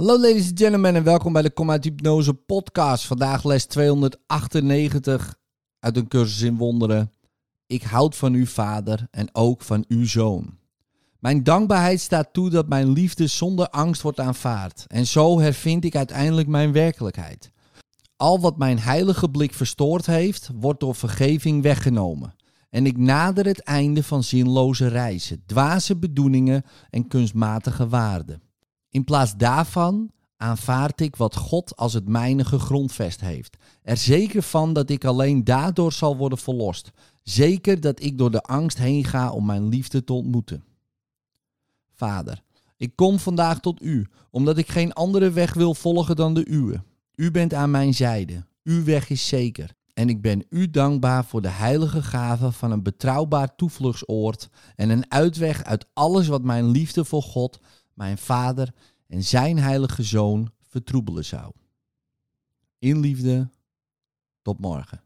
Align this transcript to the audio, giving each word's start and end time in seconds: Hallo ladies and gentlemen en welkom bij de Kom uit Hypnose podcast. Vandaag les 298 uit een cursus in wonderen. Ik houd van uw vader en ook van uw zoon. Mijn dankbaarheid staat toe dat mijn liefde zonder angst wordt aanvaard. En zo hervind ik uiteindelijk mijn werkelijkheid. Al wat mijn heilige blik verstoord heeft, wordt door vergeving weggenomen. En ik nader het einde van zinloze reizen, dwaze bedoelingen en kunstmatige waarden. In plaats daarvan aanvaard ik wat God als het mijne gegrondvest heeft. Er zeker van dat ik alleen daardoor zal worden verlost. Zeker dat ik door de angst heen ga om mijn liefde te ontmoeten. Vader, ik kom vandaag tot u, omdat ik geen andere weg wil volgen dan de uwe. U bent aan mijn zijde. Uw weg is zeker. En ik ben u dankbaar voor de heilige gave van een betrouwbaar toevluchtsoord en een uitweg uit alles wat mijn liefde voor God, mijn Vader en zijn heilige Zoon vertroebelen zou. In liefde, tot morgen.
Hallo 0.00 0.20
ladies 0.20 0.48
and 0.48 0.58
gentlemen 0.58 0.94
en 0.94 1.02
welkom 1.02 1.32
bij 1.32 1.42
de 1.42 1.50
Kom 1.50 1.70
uit 1.70 1.84
Hypnose 1.84 2.34
podcast. 2.34 3.04
Vandaag 3.04 3.44
les 3.44 3.64
298 3.64 5.38
uit 5.78 5.96
een 5.96 6.08
cursus 6.08 6.40
in 6.40 6.56
wonderen. 6.56 7.12
Ik 7.66 7.82
houd 7.82 8.16
van 8.16 8.32
uw 8.32 8.46
vader 8.46 9.06
en 9.10 9.34
ook 9.34 9.62
van 9.62 9.84
uw 9.88 10.06
zoon. 10.06 10.58
Mijn 11.18 11.42
dankbaarheid 11.42 12.00
staat 12.00 12.32
toe 12.32 12.50
dat 12.50 12.68
mijn 12.68 12.92
liefde 12.92 13.26
zonder 13.26 13.68
angst 13.68 14.02
wordt 14.02 14.20
aanvaard. 14.20 14.84
En 14.86 15.06
zo 15.06 15.40
hervind 15.40 15.84
ik 15.84 15.96
uiteindelijk 15.96 16.48
mijn 16.48 16.72
werkelijkheid. 16.72 17.50
Al 18.16 18.40
wat 18.40 18.58
mijn 18.58 18.78
heilige 18.78 19.28
blik 19.28 19.54
verstoord 19.54 20.06
heeft, 20.06 20.50
wordt 20.54 20.80
door 20.80 20.94
vergeving 20.94 21.62
weggenomen. 21.62 22.34
En 22.70 22.86
ik 22.86 22.96
nader 22.96 23.46
het 23.46 23.62
einde 23.62 24.02
van 24.02 24.24
zinloze 24.24 24.86
reizen, 24.86 25.42
dwaze 25.46 25.96
bedoelingen 25.96 26.62
en 26.90 27.08
kunstmatige 27.08 27.88
waarden. 27.88 28.48
In 28.90 29.04
plaats 29.04 29.36
daarvan 29.36 30.10
aanvaard 30.36 31.00
ik 31.00 31.16
wat 31.16 31.36
God 31.36 31.76
als 31.76 31.92
het 31.92 32.08
mijne 32.08 32.44
gegrondvest 32.44 33.20
heeft. 33.20 33.56
Er 33.82 33.96
zeker 33.96 34.42
van 34.42 34.72
dat 34.72 34.90
ik 34.90 35.04
alleen 35.04 35.44
daardoor 35.44 35.92
zal 35.92 36.16
worden 36.16 36.38
verlost. 36.38 36.90
Zeker 37.22 37.80
dat 37.80 38.02
ik 38.02 38.18
door 38.18 38.30
de 38.30 38.42
angst 38.42 38.78
heen 38.78 39.04
ga 39.04 39.30
om 39.30 39.46
mijn 39.46 39.68
liefde 39.68 40.04
te 40.04 40.12
ontmoeten. 40.12 40.64
Vader, 41.94 42.42
ik 42.76 42.96
kom 42.96 43.18
vandaag 43.18 43.60
tot 43.60 43.82
u, 43.82 44.06
omdat 44.30 44.58
ik 44.58 44.68
geen 44.68 44.92
andere 44.92 45.30
weg 45.30 45.54
wil 45.54 45.74
volgen 45.74 46.16
dan 46.16 46.34
de 46.34 46.48
uwe. 46.48 46.82
U 47.14 47.30
bent 47.30 47.54
aan 47.54 47.70
mijn 47.70 47.94
zijde. 47.94 48.44
Uw 48.62 48.84
weg 48.84 49.10
is 49.10 49.28
zeker. 49.28 49.74
En 49.94 50.08
ik 50.08 50.22
ben 50.22 50.44
u 50.50 50.70
dankbaar 50.70 51.24
voor 51.24 51.42
de 51.42 51.48
heilige 51.48 52.02
gave 52.02 52.52
van 52.52 52.70
een 52.70 52.82
betrouwbaar 52.82 53.54
toevluchtsoord 53.54 54.48
en 54.76 54.90
een 54.90 55.10
uitweg 55.10 55.64
uit 55.64 55.86
alles 55.92 56.26
wat 56.26 56.42
mijn 56.42 56.70
liefde 56.70 57.04
voor 57.04 57.22
God, 57.22 57.60
mijn 58.00 58.18
Vader 58.18 58.74
en 59.06 59.24
zijn 59.24 59.58
heilige 59.58 60.02
Zoon 60.02 60.52
vertroebelen 60.60 61.24
zou. 61.24 61.52
In 62.78 63.00
liefde, 63.00 63.50
tot 64.42 64.58
morgen. 64.58 65.02